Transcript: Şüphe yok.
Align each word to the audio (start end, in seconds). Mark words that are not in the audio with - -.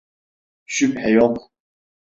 Şüphe 0.65 1.09
yok. 1.09 1.51